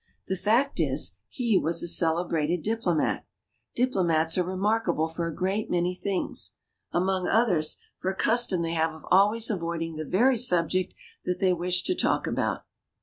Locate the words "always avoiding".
9.11-9.97